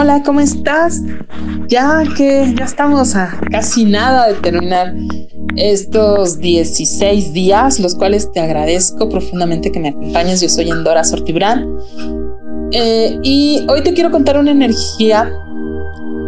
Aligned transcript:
Hola, 0.00 0.22
¿cómo 0.24 0.40
estás? 0.40 1.02
Ya 1.68 2.02
que 2.16 2.54
ya 2.58 2.64
estamos 2.64 3.14
a 3.14 3.38
casi 3.50 3.84
nada 3.84 4.28
de 4.28 4.34
terminar 4.36 4.94
estos 5.56 6.38
16 6.38 7.34
días, 7.34 7.78
los 7.78 7.94
cuales 7.94 8.32
te 8.32 8.40
agradezco 8.40 9.10
profundamente 9.10 9.70
que 9.70 9.78
me 9.78 9.90
acompañes. 9.90 10.40
Yo 10.40 10.48
soy 10.48 10.70
Endora 10.70 11.04
Sortibrán 11.04 11.68
eh, 12.72 13.18
y 13.22 13.60
hoy 13.68 13.82
te 13.82 13.92
quiero 13.92 14.10
contar 14.10 14.38
una 14.38 14.52
energía. 14.52 15.30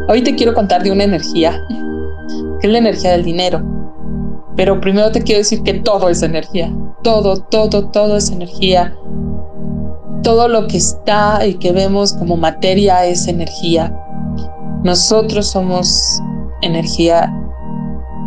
Hoy 0.06 0.20
te 0.20 0.34
quiero 0.34 0.52
contar 0.52 0.82
de 0.82 0.90
una 0.90 1.04
energía 1.04 1.58
que 2.60 2.66
es 2.66 2.72
la 2.74 2.78
energía 2.78 3.12
del 3.12 3.24
dinero. 3.24 3.64
Pero 4.54 4.82
primero 4.82 5.10
te 5.12 5.22
quiero 5.22 5.38
decir 5.38 5.62
que 5.62 5.72
todo 5.80 6.10
es 6.10 6.22
energía. 6.22 6.70
Todo, 7.02 7.40
todo, 7.44 7.88
todo 7.88 8.18
es 8.18 8.30
energía 8.30 8.94
todo 10.22 10.48
lo 10.48 10.66
que 10.66 10.76
está 10.76 11.46
y 11.46 11.54
que 11.54 11.72
vemos 11.72 12.12
como 12.12 12.36
materia 12.36 13.04
es 13.06 13.26
energía. 13.28 13.92
Nosotros 14.84 15.48
somos 15.48 16.20
energía 16.62 17.32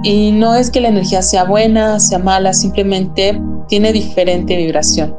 y 0.04 0.32
no 0.32 0.56
es 0.56 0.70
que 0.70 0.82
la 0.82 0.90
energía 0.90 1.22
sea 1.22 1.46
buena, 1.46 2.00
sea 2.00 2.20
mala, 2.20 2.54
simplemente 2.54 3.42
tiene 3.68 3.92
diferente 3.92 4.56
vibración. 4.56 5.18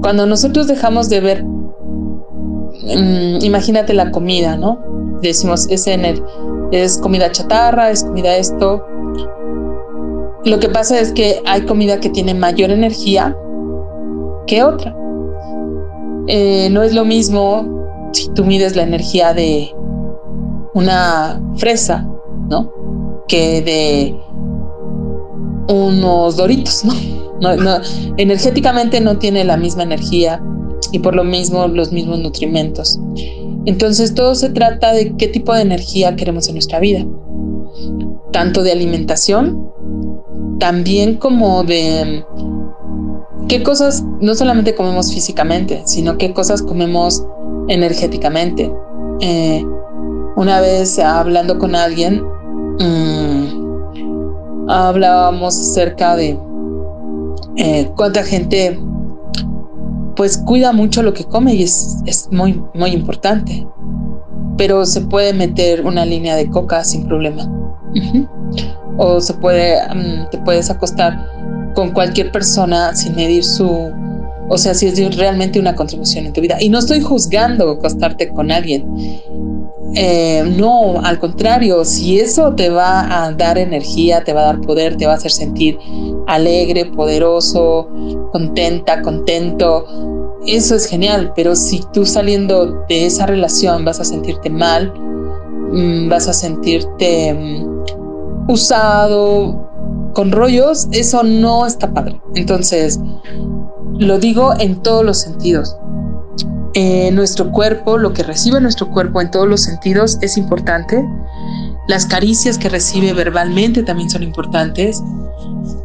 Cuando 0.00 0.26
nosotros 0.26 0.68
dejamos 0.68 1.08
de 1.08 1.20
ver, 1.20 1.44
mm, 1.44 3.42
imagínate 3.42 3.94
la 3.94 4.10
comida, 4.12 4.56
¿no? 4.56 4.78
Decimos, 5.22 5.66
es, 5.70 5.86
es 6.70 6.98
comida 6.98 7.32
chatarra, 7.32 7.90
es 7.90 8.04
comida 8.04 8.36
esto. 8.36 8.86
Lo 10.44 10.60
que 10.60 10.68
pasa 10.68 11.00
es 11.00 11.12
que 11.12 11.42
hay 11.44 11.62
comida 11.62 11.98
que 11.98 12.10
tiene 12.10 12.34
mayor 12.34 12.70
energía 12.70 13.36
que 14.46 14.62
otra. 14.62 14.94
Eh, 16.28 16.68
no 16.70 16.82
es 16.82 16.94
lo 16.94 17.04
mismo 17.04 18.10
si 18.12 18.28
tú 18.34 18.44
mides 18.44 18.76
la 18.76 18.82
energía 18.82 19.32
de 19.32 19.74
una 20.74 21.42
fresa, 21.56 22.06
¿no? 22.48 22.72
Que 23.28 23.62
de 23.62 24.14
unos 25.68 26.36
doritos, 26.36 26.84
¿no? 27.40 27.80
energéticamente 28.16 29.00
no 29.00 29.18
tiene 29.18 29.44
la 29.44 29.56
misma 29.56 29.82
energía 29.82 30.42
y 30.92 30.98
por 30.98 31.14
lo 31.14 31.24
mismo 31.24 31.66
los 31.66 31.92
mismos 31.92 32.18
nutrimentos. 32.20 32.98
Entonces 33.64 34.14
todo 34.14 34.34
se 34.34 34.50
trata 34.50 34.92
de 34.92 35.14
qué 35.16 35.28
tipo 35.28 35.54
de 35.54 35.62
energía 35.62 36.16
queremos 36.16 36.48
en 36.48 36.54
nuestra 36.54 36.80
vida, 36.80 37.06
tanto 38.32 38.62
de 38.62 38.72
alimentación, 38.72 39.70
también 40.58 41.16
como 41.16 41.64
de 41.64 42.24
qué 43.48 43.62
cosas 43.62 44.04
no 44.20 44.34
solamente 44.34 44.74
comemos 44.74 45.12
físicamente, 45.12 45.82
sino 45.86 46.18
qué 46.18 46.32
cosas 46.32 46.62
comemos 46.62 47.24
energéticamente. 47.68 48.72
Eh, 49.20 49.64
una 50.36 50.60
vez 50.60 50.98
hablando 50.98 51.58
con 51.58 51.74
alguien, 51.74 52.22
mm, 52.78 54.68
hablábamos 54.70 55.58
acerca 55.58 56.14
de 56.14 56.38
eh, 57.56 57.90
cuánta 57.96 58.22
gente 58.22 58.78
pues 60.14 60.36
cuida 60.38 60.72
mucho 60.72 61.02
lo 61.02 61.14
que 61.14 61.24
come 61.24 61.54
y 61.54 61.62
es, 61.62 61.96
es 62.06 62.28
muy, 62.30 62.62
muy 62.74 62.90
importante. 62.90 63.66
Pero 64.56 64.84
se 64.84 65.00
puede 65.00 65.32
meter 65.32 65.86
una 65.86 66.04
línea 66.04 66.34
de 66.36 66.48
coca 66.50 66.84
sin 66.84 67.06
problema. 67.06 67.48
O 68.96 69.20
se 69.20 69.32
puede, 69.34 69.80
mm, 69.94 70.30
te 70.30 70.38
puedes 70.38 70.70
acostar 70.70 71.37
con 71.78 71.92
cualquier 71.92 72.32
persona 72.32 72.92
sin 72.92 73.14
medir 73.14 73.44
su, 73.44 73.92
o 74.48 74.58
sea, 74.58 74.74
si 74.74 74.88
es 74.88 75.16
realmente 75.16 75.60
una 75.60 75.76
contribución 75.76 76.26
en 76.26 76.32
tu 76.32 76.40
vida. 76.40 76.56
Y 76.58 76.70
no 76.70 76.80
estoy 76.80 77.00
juzgando 77.00 77.70
acostarte 77.70 78.30
con 78.30 78.50
alguien. 78.50 78.84
Eh, 79.94 80.42
no, 80.58 81.00
al 81.04 81.20
contrario, 81.20 81.84
si 81.84 82.18
eso 82.18 82.52
te 82.56 82.68
va 82.68 83.22
a 83.22 83.30
dar 83.30 83.58
energía, 83.58 84.24
te 84.24 84.32
va 84.32 84.40
a 84.40 84.44
dar 84.46 84.60
poder, 84.60 84.96
te 84.96 85.06
va 85.06 85.12
a 85.12 85.14
hacer 85.14 85.30
sentir 85.30 85.78
alegre, 86.26 86.86
poderoso, 86.86 87.88
contenta, 88.32 89.00
contento, 89.00 89.86
eso 90.48 90.74
es 90.74 90.84
genial. 90.84 91.32
Pero 91.36 91.54
si 91.54 91.80
tú 91.92 92.04
saliendo 92.04 92.84
de 92.88 93.06
esa 93.06 93.24
relación 93.24 93.84
vas 93.84 94.00
a 94.00 94.04
sentirte 94.04 94.50
mal, 94.50 94.92
mm, 95.70 96.08
vas 96.08 96.26
a 96.26 96.32
sentirte 96.32 97.34
mm, 97.34 98.50
usado, 98.50 99.67
con 100.14 100.32
rollos, 100.32 100.88
eso 100.92 101.22
no 101.22 101.66
está 101.66 101.92
padre. 101.92 102.20
Entonces, 102.34 102.98
lo 103.98 104.18
digo 104.18 104.54
en 104.58 104.82
todos 104.82 105.04
los 105.04 105.20
sentidos. 105.20 105.76
Eh, 106.74 107.10
nuestro 107.12 107.50
cuerpo, 107.50 107.98
lo 107.98 108.12
que 108.12 108.22
recibe 108.22 108.60
nuestro 108.60 108.90
cuerpo 108.90 109.20
en 109.20 109.30
todos 109.30 109.48
los 109.48 109.62
sentidos 109.62 110.18
es 110.20 110.36
importante. 110.36 111.04
Las 111.88 112.06
caricias 112.06 112.58
que 112.58 112.68
recibe 112.68 113.12
verbalmente 113.12 113.82
también 113.82 114.10
son 114.10 114.22
importantes. 114.22 115.02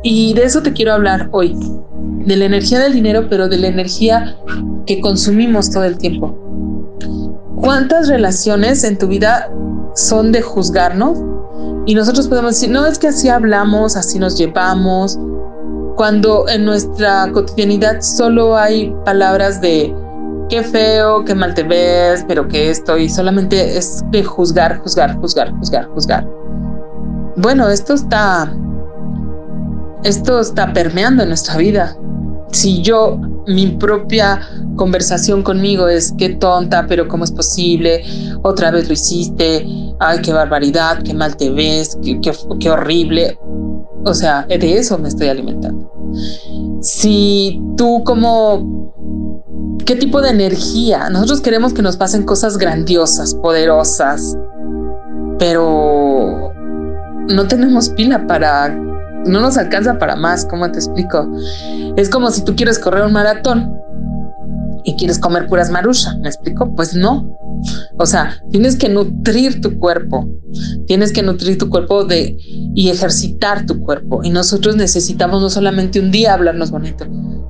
Y 0.03 0.34
de 0.34 0.44
eso 0.44 0.61
te 0.61 0.73
quiero 0.73 0.94
hablar 0.94 1.29
hoy. 1.31 1.57
De 2.25 2.35
la 2.35 2.45
energía 2.45 2.79
del 2.79 2.94
dinero, 2.94 3.28
pero 3.29 3.47
de 3.47 3.57
la 3.57 3.67
energía 3.67 4.35
que 4.85 5.01
consumimos 5.01 5.72
todo 5.72 5.85
el 5.85 5.97
tiempo. 5.97 6.38
¿Cuántas 7.55 8.09
relaciones 8.09 8.84
en 8.84 8.97
tu 8.97 9.07
vida 9.07 9.50
son 9.95 10.31
de 10.31 10.41
juzgarnos 10.41 11.17
y 11.86 11.96
nosotros 11.96 12.28
podemos 12.28 12.56
decir, 12.56 12.70
no 12.70 12.86
es 12.86 12.98
que 12.98 13.08
así 13.08 13.30
hablamos, 13.30 13.96
así 13.96 14.20
nos 14.20 14.38
llevamos, 14.38 15.20
cuando 15.96 16.48
en 16.48 16.66
nuestra 16.66 17.30
cotidianidad 17.32 18.02
solo 18.02 18.58
hay 18.58 18.94
palabras 19.06 19.62
de 19.62 19.94
qué 20.50 20.64
feo, 20.64 21.24
qué 21.26 21.36
mal 21.36 21.54
te 21.54 21.64
ves, 21.64 22.24
pero 22.28 22.48
que 22.48 22.70
esto, 22.70 22.98
y 22.98 23.10
solamente 23.10 23.78
es 23.78 24.04
de 24.12 24.24
juzgar, 24.24 24.80
juzgar, 24.80 25.16
juzgar, 25.18 25.52
juzgar, 25.58 25.88
juzgar. 25.90 26.28
Bueno, 27.36 27.68
esto 27.70 27.94
está, 27.94 28.52
esto 30.04 30.40
está 30.40 30.72
permeando 30.74 31.24
en 31.24 31.30
nuestra 31.30 31.58
vida. 31.58 31.98
Si 32.53 32.84
yo 32.84 33.19
mi 33.47 33.68
propia 33.78 34.47
conversación 34.75 35.41
conmigo 35.41 35.88
es 35.88 36.14
qué 36.19 36.30
tonta, 36.30 36.86
pero 36.88 37.08
cómo 37.08 37.24
es 37.24 37.31
posible, 37.31 38.03
otra 38.44 38.69
vez 38.69 38.88
lo 38.88 38.94
hiciste, 38.94 39.66
ay, 40.00 40.19
qué 40.22 40.31
barbaridad, 40.31 41.02
qué 41.03 41.16
mal 41.16 41.36
te 41.36 41.50
ves, 41.50 41.97
qué, 42.03 42.69
horrible. 42.69 43.40
O 44.06 44.14
sea, 44.14 44.46
de 44.47 44.78
eso 44.78 45.00
me 45.00 45.09
estoy 45.09 45.30
alimentando. 45.30 45.91
Si 46.81 47.59
tú 47.75 48.03
como, 48.03 48.94
¿qué 49.85 49.96
tipo 49.96 50.22
de 50.22 50.30
energía? 50.30 51.09
Nosotros 51.09 51.41
queremos 51.41 51.74
que 51.74 51.81
nos 51.81 51.97
pasen 51.97 52.24
cosas 52.24 52.59
grandiosas, 52.59 53.34
poderosas, 53.34 54.38
pero 55.40 56.53
no 57.30 57.47
tenemos 57.47 57.90
pila 57.90 58.28
para 58.28 58.78
no 59.25 59.41
nos 59.41 59.57
alcanza 59.57 59.97
para 59.97 60.16
más, 60.16 60.45
¿cómo 60.45 60.72
te 60.72 60.79
explico? 60.79 61.28
Es 61.95 62.09
como 62.09 62.31
si 62.31 62.44
tú 62.44 62.56
quieres 62.56 62.79
correr 62.79 63.06
un 63.06 63.13
maratón 63.13 63.73
y 64.84 64.95
quieres 64.95 65.19
comer 65.19 65.47
puras 65.47 65.69
marusha, 65.69 66.16
¿me 66.17 66.28
explico? 66.28 66.73
Pues 66.75 66.94
no. 66.94 67.38
O 67.97 68.06
sea, 68.06 68.41
tienes 68.51 68.75
que 68.75 68.89
nutrir 68.89 69.61
tu 69.61 69.79
cuerpo, 69.79 70.28
tienes 70.88 71.13
que 71.13 71.23
nutrir 71.23 71.57
tu 71.57 71.69
cuerpo 71.69 72.03
de 72.03 72.35
y 72.75 72.89
ejercitar 72.89 73.66
tu 73.66 73.79
cuerpo. 73.79 74.22
Y 74.23 74.29
nosotros 74.29 74.75
necesitamos 74.75 75.41
no 75.41 75.50
solamente 75.50 76.00
un 76.00 76.11
día 76.11 76.34
hablarnos 76.34 76.72
bonito, 76.72 77.05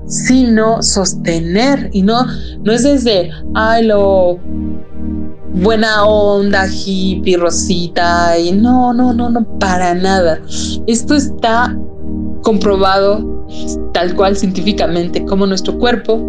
sino 0.08 0.84
sostener 0.84 1.90
y 1.94 2.02
no 2.04 2.26
no 2.62 2.72
es 2.72 2.84
desde 2.84 3.32
ay 3.56 3.88
lo 3.88 4.40
buena 5.54 6.06
onda, 6.06 6.68
hippie, 6.68 7.38
rosita, 7.38 8.38
y 8.38 8.52
no, 8.52 8.94
no, 8.94 9.14
no, 9.14 9.30
no, 9.30 9.46
para 9.60 9.94
nada. 9.94 10.40
Esto 10.88 11.16
está 11.16 11.78
comprobado 12.42 13.46
tal 13.94 14.16
cual 14.16 14.36
científicamente 14.36 15.24
como 15.26 15.46
nuestro 15.46 15.78
cuerpo, 15.78 16.20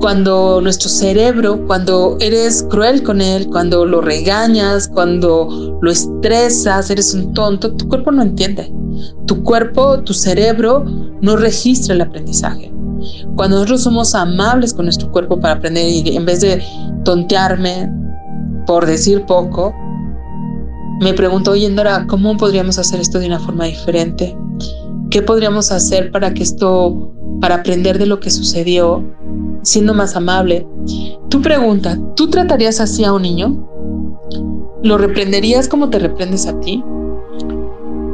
cuando 0.00 0.60
nuestro 0.62 0.88
cerebro, 0.88 1.66
cuando 1.66 2.16
eres 2.20 2.64
cruel 2.70 3.02
con 3.02 3.20
él, 3.20 3.48
cuando 3.48 3.84
lo 3.84 4.00
regañas, 4.00 4.88
cuando 4.88 5.78
lo 5.80 5.90
estresas, 5.90 6.90
eres 6.90 7.12
un 7.12 7.34
tonto, 7.34 7.74
tu 7.74 7.86
cuerpo 7.88 8.10
no 8.10 8.22
entiende. 8.22 8.72
Tu 9.26 9.42
cuerpo, 9.42 10.02
tu 10.02 10.14
cerebro 10.14 10.84
no 11.20 11.36
registra 11.36 11.94
el 11.94 12.00
aprendizaje. 12.00 12.72
Cuando 13.36 13.56
nosotros 13.56 13.82
somos 13.82 14.14
amables 14.14 14.74
con 14.74 14.86
nuestro 14.86 15.10
cuerpo 15.10 15.40
para 15.40 15.54
aprender 15.54 15.88
y 15.88 16.16
en 16.16 16.24
vez 16.24 16.40
de 16.40 16.62
tontearme, 17.04 17.90
por 18.66 18.86
decir 18.86 19.24
poco, 19.26 19.74
me 21.00 21.14
pregunto, 21.14 21.52
oye, 21.52 21.68
Dora, 21.70 22.06
¿cómo 22.06 22.36
podríamos 22.36 22.78
hacer 22.78 23.00
esto 23.00 23.18
de 23.18 23.26
una 23.26 23.40
forma 23.40 23.64
diferente? 23.64 24.36
¿Qué 25.10 25.22
podríamos 25.22 25.72
hacer 25.72 26.10
para 26.12 26.34
que 26.34 26.42
esto, 26.42 27.12
para 27.40 27.56
aprender 27.56 27.98
de 27.98 28.06
lo 28.06 28.20
que 28.20 28.30
sucedió, 28.30 29.02
siendo 29.62 29.94
más 29.94 30.14
amable? 30.14 30.66
Tu 31.30 31.40
pregunta, 31.40 31.98
¿tú 32.16 32.28
tratarías 32.28 32.80
así 32.80 33.04
a 33.04 33.14
un 33.14 33.22
niño? 33.22 33.66
¿Lo 34.82 34.98
reprenderías 34.98 35.68
como 35.68 35.88
te 35.88 35.98
reprendes 35.98 36.46
a 36.46 36.60
ti? 36.60 36.84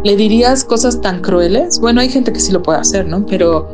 ¿Le 0.05 0.17
dirías 0.17 0.65
cosas 0.65 1.01
tan 1.01 1.23
crueles? 1.23 1.81
Bueno, 1.81 2.01
hay 2.01 2.09
gente 2.09 2.33
que 2.33 2.39
sí 2.39 2.53
lo 2.53 2.63
puede 2.63 2.79
hacer, 2.79 3.09
¿no? 3.09 3.27
Pero 3.27 3.69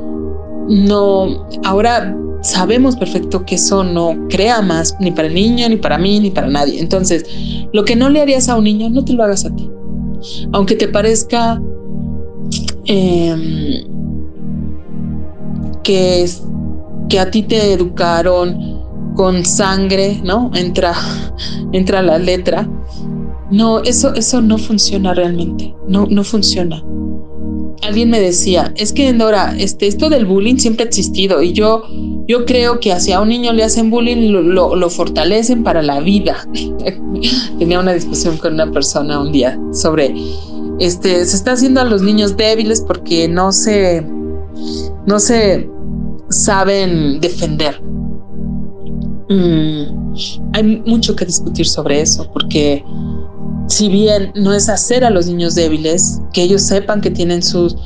no, 0.69 1.47
ahora 1.65 2.15
sabemos 2.43 2.97
perfecto 2.97 3.45
que 3.45 3.55
eso 3.55 3.85
no 3.85 4.17
crea 4.29 4.61
más 4.63 4.97
ni 5.01 5.11
para 5.11 5.29
el 5.29 5.35
niño, 5.35 5.69
ni 5.69 5.77
para 5.77 5.99
mí, 5.99 6.21
ni 6.21 6.31
para 6.31 6.49
nadie. 6.49 6.81
Entonces, 6.81 7.25
lo 7.73 7.85
que 7.85 7.97
no 7.97 8.11
le 8.11 8.21
harías 8.21 8.49
a 8.49 8.57
un 8.57 8.65
niño, 8.65 8.91
no 8.91 9.05
te 9.05 9.13
lo 9.13 9.25
hagas 9.25 9.45
a 9.45 9.55
ti. 9.55 9.71
Aunque 10.53 10.77
te 10.77 10.89
parezca 10.89 11.61
em, 12.85 13.85
que, 15.83 16.29
que 17.09 17.21
a 17.21 17.31
ti 17.31 17.43
te 17.43 17.73
educaron 17.73 18.83
con 19.15 19.45
sangre, 19.45 20.21
¿no? 20.25 20.51
Entra, 20.55 20.95
entra 21.73 22.03
la 22.03 22.19
letra. 22.19 22.69
No, 23.51 23.83
eso, 23.83 24.15
eso 24.15 24.41
no 24.41 24.59
funciona 24.59 25.15
realmente. 25.15 25.75
No, 25.87 26.07
no 26.07 26.25
funciona 26.25 26.83
alguien 27.83 28.11
me 28.11 28.21
decía, 28.21 28.73
es 28.77 28.93
que 28.93 29.13
Dora, 29.13 29.55
este, 29.59 29.87
esto 29.87 30.09
del 30.09 30.25
bullying 30.25 30.57
siempre 30.57 30.85
ha 30.85 30.89
existido 30.89 31.43
y 31.43 31.53
yo, 31.53 31.83
yo 32.27 32.45
creo 32.45 32.81
que 32.81 32.93
hacia 32.93 33.21
un 33.21 33.29
niño 33.29 33.53
le 33.53 33.65
hacen 33.65 33.91
bullying, 33.91 34.31
lo, 34.31 34.75
lo, 34.75 34.91
fortalecen 34.91 35.63
para 35.63 35.83
la 35.83 36.01
vida. 36.01 36.49
Tenía 37.59 37.81
una 37.81 37.93
discusión 37.93 38.39
con 38.39 38.55
una 38.55 38.71
persona 38.71 39.21
un 39.21 39.33
día 39.33 39.59
sobre, 39.73 40.15
este, 40.79 41.25
se 41.25 41.37
está 41.37 41.53
haciendo 41.53 41.81
a 41.81 41.85
los 41.85 42.03
niños 42.03 42.37
débiles 42.37 42.81
porque 42.81 43.29
no 43.29 43.53
se, 43.53 44.07
no 45.07 45.19
se 45.19 45.69
saben 46.31 47.21
defender. 47.21 47.83
Mm, 49.29 50.15
hay 50.53 50.83
mucho 50.87 51.17
que 51.17 51.25
discutir 51.25 51.67
sobre 51.67 52.01
eso 52.01 52.29
porque 52.33 52.85
si 53.69 53.89
bien 53.89 54.33
no 54.35 54.53
es 54.53 54.69
hacer 54.69 55.05
a 55.05 55.11
los 55.11 55.27
niños 55.27 55.55
débiles, 55.55 56.21
que 56.33 56.43
ellos 56.43 56.63
sepan 56.63 57.01
que 57.01 57.11
tienen 57.11 57.43
sus, 57.43 57.77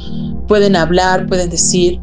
pueden 0.49 0.77
hablar, 0.77 1.27
pueden 1.27 1.51
decir, 1.51 2.01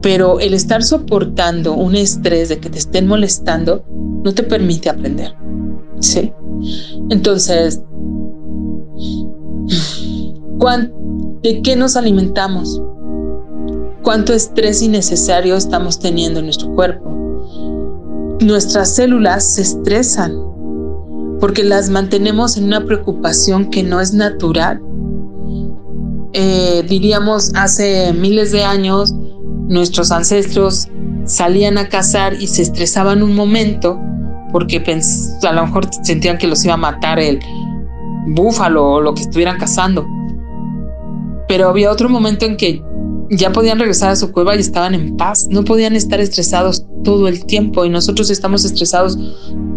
pero 0.00 0.40
el 0.40 0.54
estar 0.54 0.82
soportando 0.82 1.74
un 1.74 1.94
estrés 1.94 2.48
de 2.48 2.58
que 2.58 2.70
te 2.70 2.78
estén 2.78 3.06
molestando 3.06 3.84
no 4.24 4.32
te 4.32 4.42
permite 4.42 4.88
aprender. 4.88 5.34
¿Sí? 6.00 6.32
Entonces, 7.10 7.82
¿de 11.42 11.62
qué 11.62 11.76
nos 11.76 11.96
alimentamos? 11.96 12.80
¿Cuánto 14.02 14.32
estrés 14.32 14.82
innecesario 14.82 15.56
estamos 15.56 15.98
teniendo 15.98 16.40
en 16.40 16.46
nuestro 16.46 16.74
cuerpo? 16.74 17.10
Nuestras 18.40 18.94
células 18.94 19.54
se 19.54 19.62
estresan 19.62 20.49
porque 21.40 21.64
las 21.64 21.88
mantenemos 21.88 22.56
en 22.56 22.64
una 22.64 22.84
preocupación 22.84 23.70
que 23.70 23.82
no 23.82 24.00
es 24.00 24.12
natural. 24.12 24.80
Eh, 26.32 26.84
diríamos, 26.86 27.52
hace 27.54 28.12
miles 28.12 28.52
de 28.52 28.62
años, 28.62 29.12
nuestros 29.68 30.12
ancestros 30.12 30.86
salían 31.24 31.78
a 31.78 31.88
cazar 31.88 32.34
y 32.34 32.46
se 32.46 32.62
estresaban 32.62 33.22
un 33.22 33.34
momento 33.34 33.98
porque 34.52 34.82
a 35.42 35.52
lo 35.52 35.66
mejor 35.66 35.88
sentían 36.02 36.38
que 36.38 36.46
los 36.46 36.64
iba 36.64 36.74
a 36.74 36.76
matar 36.76 37.18
el 37.18 37.40
búfalo 38.28 38.94
o 38.94 39.00
lo 39.00 39.14
que 39.14 39.22
estuvieran 39.22 39.58
cazando. 39.58 40.06
Pero 41.48 41.68
había 41.68 41.90
otro 41.90 42.08
momento 42.08 42.44
en 42.44 42.56
que 42.56 42.82
ya 43.30 43.52
podían 43.52 43.78
regresar 43.78 44.10
a 44.10 44.16
su 44.16 44.32
cueva 44.32 44.56
y 44.56 44.60
estaban 44.60 44.94
en 44.94 45.16
paz, 45.16 45.46
no 45.48 45.64
podían 45.64 45.94
estar 45.94 46.20
estresados 46.20 46.84
todo 47.04 47.28
el 47.28 47.44
tiempo 47.46 47.84
y 47.84 47.88
nosotros 47.88 48.28
estamos 48.30 48.64
estresados 48.64 49.18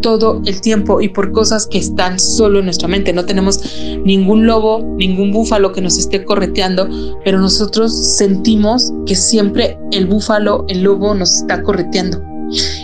todo 0.02 0.42
el 0.46 0.60
tiempo 0.62 1.02
y 1.02 1.10
por 1.10 1.32
cosas 1.32 1.68
que 1.68 1.78
están 1.78 2.20
solo 2.20 2.60
en 2.60 2.66
nuestra 2.66 2.88
mente. 2.88 3.14
No 3.14 3.26
tenemos 3.26 3.62
ningún 4.04 4.46
lobo, 4.46 4.84
ningún 4.98 5.32
búfalo 5.32 5.72
que 5.72 5.82
nos 5.82 5.98
esté 5.98 6.26
correteando, 6.26 6.90
pero 7.24 7.40
nosotros 7.40 8.18
sentimos 8.18 8.92
que 9.06 9.16
siempre 9.16 9.78
el 9.92 10.08
búfalo, 10.08 10.66
el 10.68 10.84
lobo 10.84 11.14
nos 11.14 11.36
está 11.36 11.62
correteando. 11.62 12.22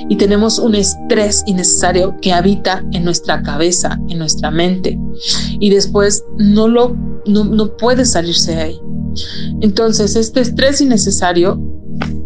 Y 0.07 0.15
tenemos 0.15 0.57
un 0.57 0.74
estrés 0.74 1.44
innecesario 1.45 2.15
que 2.22 2.31
habita 2.31 2.83
en 2.94 3.04
nuestra 3.04 3.44
cabeza, 3.44 4.00
en 4.07 4.18
nuestra 4.18 4.50
mente. 4.50 4.98
Y 5.60 5.69
después 5.69 6.24
no 6.38 6.68
lo 6.68 6.95
no, 7.25 7.44
no 7.44 7.77
puede 7.77 8.06
salirse 8.06 8.56
de 8.56 8.62
ahí. 8.62 8.81
Entonces, 9.61 10.15
este 10.15 10.41
estrés 10.41 10.81
innecesario 10.81 11.61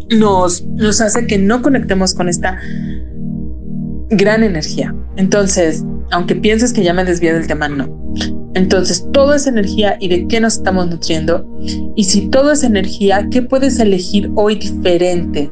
nos, 0.09 0.63
hace 1.01 1.27
que 1.27 1.37
no 1.37 1.61
conectemos 1.61 2.13
con 2.13 2.29
esta 2.29 2.59
gran 4.09 4.43
energía. 4.43 4.95
Entonces, 5.17 5.83
aunque 6.11 6.35
pienses 6.35 6.73
que 6.73 6.83
ya 6.83 6.93
me 6.93 7.05
desvié 7.05 7.33
del 7.33 7.47
tema, 7.47 7.67
no. 7.67 7.87
Entonces, 8.53 9.05
todo 9.13 9.33
es 9.33 9.47
energía 9.47 9.97
y 9.99 10.09
de 10.09 10.27
qué 10.27 10.39
nos 10.39 10.57
estamos 10.57 10.87
nutriendo. 10.87 11.47
Y 11.95 12.03
si 12.03 12.27
todo 12.29 12.51
es 12.51 12.63
energía, 12.63 13.27
¿qué 13.31 13.41
puedes 13.41 13.79
elegir 13.79 14.31
hoy 14.35 14.55
diferente 14.55 15.51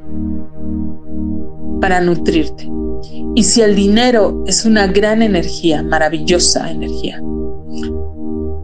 para 1.79 1.99
nutrirte? 2.01 2.69
Y 3.35 3.43
si 3.43 3.61
el 3.61 3.75
dinero 3.75 4.43
es 4.45 4.65
una 4.65 4.87
gran 4.87 5.21
energía, 5.21 5.81
maravillosa 5.81 6.69
energía, 6.69 7.21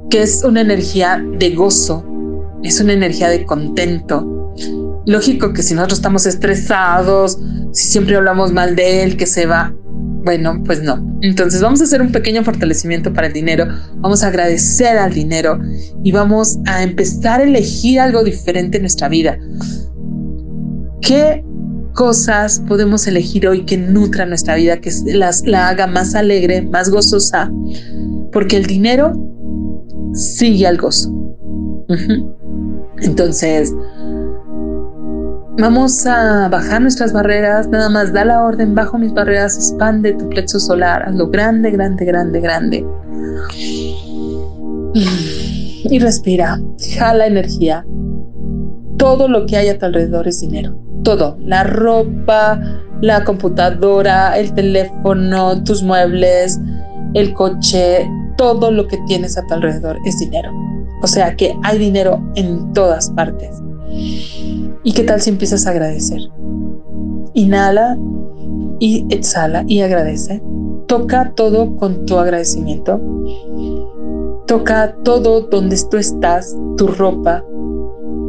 que 0.09 0.21
es 0.21 0.43
una 0.43 0.61
energía 0.61 1.23
de 1.39 1.55
gozo, 1.55 2.05
es 2.63 2.79
una 2.81 2.93
energía 2.93 3.29
de 3.29 3.45
contento. 3.45 4.53
Lógico 5.05 5.53
que 5.53 5.63
si 5.63 5.73
nosotros 5.73 5.99
estamos 5.99 6.25
estresados, 6.25 7.39
si 7.71 7.87
siempre 7.87 8.15
hablamos 8.15 8.51
mal 8.51 8.75
de 8.75 9.03
él, 9.03 9.17
que 9.17 9.25
se 9.25 9.45
va, 9.45 9.73
bueno, 10.23 10.61
pues 10.65 10.81
no. 10.83 11.01
Entonces 11.21 11.61
vamos 11.61 11.79
a 11.79 11.85
hacer 11.85 12.01
un 12.01 12.11
pequeño 12.11 12.43
fortalecimiento 12.43 13.13
para 13.13 13.27
el 13.27 13.33
dinero, 13.33 13.65
vamos 13.95 14.23
a 14.23 14.27
agradecer 14.27 14.97
al 14.97 15.13
dinero 15.13 15.59
y 16.03 16.11
vamos 16.11 16.59
a 16.65 16.83
empezar 16.83 17.39
a 17.39 17.43
elegir 17.43 17.99
algo 17.99 18.23
diferente 18.23 18.77
en 18.77 18.83
nuestra 18.83 19.07
vida. 19.07 19.37
¿Qué 21.01 21.45
cosas 21.93 22.61
podemos 22.67 23.07
elegir 23.07 23.47
hoy 23.47 23.63
que 23.63 23.77
nutra 23.77 24.25
nuestra 24.25 24.55
vida, 24.55 24.81
que 24.81 24.91
las, 25.05 25.45
la 25.45 25.69
haga 25.69 25.87
más 25.87 26.13
alegre, 26.13 26.61
más 26.63 26.89
gozosa? 26.89 27.49
Porque 28.33 28.57
el 28.57 28.65
dinero 28.65 29.13
sigue 30.13 30.67
al 30.67 30.77
gozo. 30.77 31.13
Entonces, 33.01 33.73
vamos 35.57 36.05
a 36.05 36.49
bajar 36.49 36.81
nuestras 36.81 37.13
barreras, 37.13 37.67
nada 37.67 37.89
más 37.89 38.13
da 38.13 38.25
la 38.25 38.43
orden, 38.43 38.75
bajo 38.75 38.97
mis 38.97 39.13
barreras, 39.13 39.55
expande 39.55 40.13
tu 40.13 40.29
plexo 40.29 40.59
solar, 40.59 41.03
hazlo 41.07 41.29
grande, 41.29 41.71
grande, 41.71 42.05
grande, 42.05 42.39
grande. 42.39 42.85
Y 44.93 45.99
respira, 45.99 46.59
jala 46.97 47.27
energía. 47.27 47.85
Todo 48.97 49.27
lo 49.27 49.45
que 49.45 49.57
hay 49.57 49.69
a 49.69 49.77
tu 49.77 49.85
alrededor 49.85 50.27
es 50.27 50.41
dinero. 50.41 50.75
Todo, 51.03 51.37
la 51.39 51.63
ropa, 51.63 52.59
la 53.01 53.23
computadora, 53.23 54.37
el 54.37 54.53
teléfono, 54.53 55.63
tus 55.63 55.83
muebles, 55.83 56.59
el 57.13 57.33
coche, 57.33 58.09
todo 58.37 58.71
lo 58.71 58.87
que 58.87 58.97
tienes 59.07 59.37
a 59.37 59.45
tu 59.45 59.53
alrededor 59.53 59.97
es 60.05 60.19
dinero. 60.19 60.51
O 61.01 61.07
sea 61.07 61.35
que 61.35 61.55
hay 61.63 61.77
dinero 61.77 62.21
en 62.35 62.73
todas 62.73 63.09
partes. 63.11 63.61
¿Y 64.83 64.93
qué 64.93 65.03
tal 65.03 65.21
si 65.21 65.29
empiezas 65.29 65.67
a 65.67 65.71
agradecer? 65.71 66.21
Inhala 67.33 67.97
y 68.79 69.05
exhala 69.09 69.63
y 69.67 69.81
agradece. 69.81 70.41
Toca 70.87 71.33
todo 71.35 71.75
con 71.75 72.05
tu 72.05 72.17
agradecimiento. 72.17 73.01
Toca 74.47 74.95
todo 75.03 75.41
donde 75.41 75.77
tú 75.89 75.97
estás, 75.97 76.55
tu 76.77 76.87
ropa. 76.87 77.43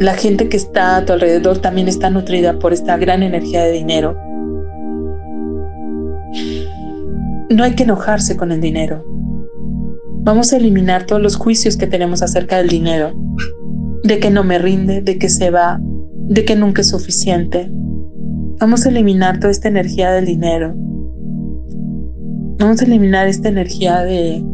La 0.01 0.15
gente 0.15 0.49
que 0.49 0.57
está 0.57 0.97
a 0.97 1.05
tu 1.05 1.13
alrededor 1.13 1.59
también 1.59 1.89
está 1.89 2.11
nutrida 2.11 2.59
por 2.59 2.73
esta 2.73 2.97
gran 2.97 3.23
energía 3.23 3.65
de 3.65 3.73
dinero. 3.73 4.17
No 7.51 7.65
hay 7.65 7.75
que 7.75 7.85
enojarse 7.85 8.37
con 8.37 8.53
el 8.53 8.61
dinero. 8.61 9.05
Vamos 10.29 10.53
a 10.53 10.59
eliminar 10.59 11.07
todos 11.07 11.23
los 11.23 11.37
juicios 11.37 11.79
que 11.79 11.87
tenemos 11.87 12.21
acerca 12.21 12.59
del 12.59 12.69
dinero, 12.69 13.15
de 14.05 14.21
que 14.21 14.29
no 14.29 14.45
me 14.45 14.59
rinde, 14.59 15.01
de 15.01 15.17
que 15.17 15.31
se 15.31 15.51
va, 15.51 15.81
de 15.81 16.45
que 16.45 16.55
nunca 16.55 16.83
es 16.83 16.89
suficiente. 16.89 17.73
Vamos 18.61 18.85
a 18.85 18.91
eliminar 18.91 19.41
toda 19.41 19.51
esta 19.51 19.69
energía 19.69 20.11
del 20.11 20.27
dinero. 20.27 20.75
Vamos 22.59 22.83
a 22.83 22.85
eliminar 22.85 23.27
esta 23.27 23.49
energía 23.49 24.03
de 24.03 24.45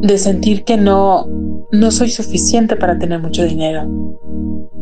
de 0.00 0.16
sentir 0.16 0.64
que 0.64 0.78
no 0.78 1.28
no 1.70 1.90
soy 1.90 2.08
suficiente 2.08 2.76
para 2.76 2.98
tener 2.98 3.20
mucho 3.20 3.44
dinero. 3.44 3.86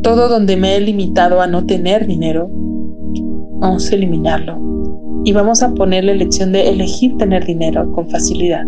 Todo 0.01 0.29
donde 0.29 0.55
me 0.55 0.77
he 0.77 0.79
limitado 0.79 1.41
a 1.41 1.47
no 1.47 1.65
tener 1.65 2.07
dinero, 2.07 2.49
vamos 3.59 3.91
a 3.91 3.95
eliminarlo. 3.95 4.71
Y 5.23 5.33
vamos 5.33 5.61
a 5.61 5.73
poner 5.73 6.05
la 6.05 6.13
elección 6.13 6.51
de 6.51 6.69
elegir 6.69 7.17
tener 7.17 7.45
dinero 7.45 7.91
con 7.91 8.09
facilidad. 8.09 8.63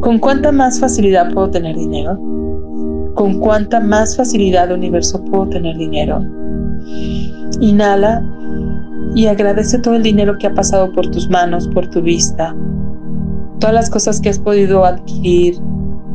¿Con 0.00 0.18
cuánta 0.18 0.52
más 0.52 0.80
facilidad 0.80 1.32
puedo 1.32 1.50
tener 1.50 1.76
dinero? 1.76 2.18
¿Con 3.14 3.40
cuánta 3.40 3.80
más 3.80 4.16
facilidad 4.16 4.72
universo 4.72 5.22
puedo 5.24 5.48
tener 5.48 5.76
dinero? 5.76 6.24
Inhala 7.60 8.24
y 9.14 9.26
agradece 9.26 9.78
todo 9.80 9.94
el 9.94 10.02
dinero 10.02 10.38
que 10.38 10.46
ha 10.46 10.54
pasado 10.54 10.92
por 10.92 11.10
tus 11.10 11.28
manos, 11.28 11.68
por 11.68 11.88
tu 11.90 12.00
vista, 12.00 12.54
todas 13.58 13.74
las 13.74 13.90
cosas 13.90 14.20
que 14.20 14.28
has 14.28 14.38
podido 14.38 14.84
adquirir, 14.84 15.58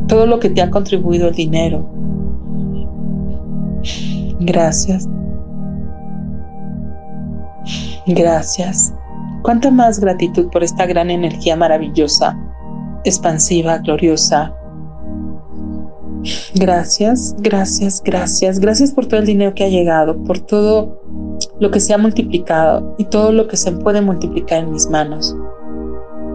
todo 0.07 0.25
lo 0.25 0.39
que 0.39 0.49
te 0.49 0.61
ha 0.61 0.69
contribuido 0.69 1.27
el 1.27 1.35
dinero. 1.35 1.85
Gracias. 4.39 5.07
Gracias. 8.07 8.93
Cuánta 9.43 9.69
más 9.71 9.99
gratitud 9.99 10.47
por 10.49 10.63
esta 10.63 10.85
gran 10.85 11.11
energía 11.11 11.55
maravillosa, 11.55 12.37
expansiva, 13.03 13.77
gloriosa. 13.79 14.55
Gracias, 16.55 17.35
gracias, 17.39 18.01
gracias. 18.03 18.59
Gracias 18.59 18.91
por 18.91 19.05
todo 19.05 19.19
el 19.19 19.25
dinero 19.25 19.53
que 19.53 19.65
ha 19.65 19.69
llegado, 19.69 20.17
por 20.23 20.39
todo 20.39 21.01
lo 21.59 21.71
que 21.71 21.81
se 21.81 21.93
ha 21.93 21.97
multiplicado 21.97 22.95
y 22.97 23.05
todo 23.05 23.31
lo 23.33 23.47
que 23.47 23.57
se 23.57 23.71
puede 23.73 24.01
multiplicar 24.01 24.63
en 24.63 24.71
mis 24.71 24.89
manos. 24.89 25.35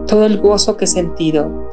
Todo 0.07 0.25
el 0.25 0.39
gozo 0.39 0.77
que 0.77 0.85
he 0.85 0.87
sentido. 0.87 1.67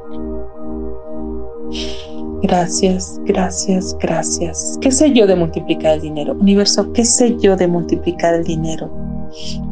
Gracias, 2.43 3.21
gracias, 3.25 3.97
gracias. 4.00 4.78
¿Qué 4.81 4.90
sé 4.90 5.12
yo 5.12 5.26
de 5.26 5.37
multiplicar 5.37 5.95
el 5.95 6.00
dinero? 6.00 6.35
Universo, 6.35 6.93
¿qué 6.93 7.05
sé 7.05 7.37
yo 7.38 7.57
de 7.57 7.66
multiplicar 7.66 8.35
el 8.35 8.45
dinero? 8.45 8.90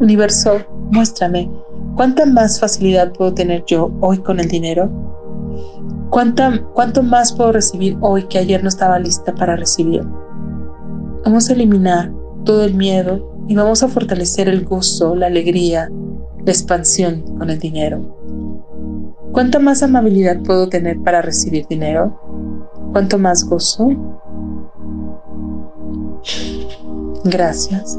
Universo, 0.01 0.59
muéstrame, 0.95 1.51
¿cuánta 1.97 2.25
más 2.25 2.61
facilidad 2.61 3.13
puedo 3.13 3.35
tener 3.35 3.65
yo 3.67 3.91
hoy 4.01 4.19
con 4.19 4.39
el 4.39 4.49
dinero? 4.49 4.89
¿Cuánta, 6.11 6.63
¿Cuánto 6.73 7.03
más 7.03 7.33
puedo 7.33 7.53
recibir 7.53 7.99
hoy 8.01 8.23
que 8.29 8.39
ayer 8.39 8.63
no 8.63 8.69
estaba 8.69 8.99
lista 9.01 9.35
para 9.35 9.57
recibir? 9.57 10.03
Vamos 11.25 11.51
a 11.51 11.53
eliminar 11.53 12.13
todo 12.45 12.65
el 12.65 12.75
miedo 12.75 13.45
y 13.49 13.57
vamos 13.57 13.83
a 13.83 13.89
fortalecer 13.89 14.49
el 14.49 14.65
gozo, 14.65 15.17
la 15.17 15.27
alegría, 15.27 15.91
la 16.45 16.53
expansión 16.53 17.23
con 17.39 17.51
el 17.51 17.59
dinero. 17.59 18.17
¿Cuánta 19.33 19.59
más 19.59 19.83
amabilidad 19.83 20.41
puedo 20.45 20.69
tener 20.69 21.01
para 21.01 21.21
recibir 21.21 21.67
dinero? 21.67 22.21
¿Cuánto 22.93 23.19
más 23.19 23.45
gozo? 23.45 23.89
Gracias. 27.25 27.99